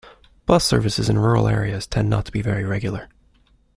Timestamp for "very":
2.41-2.63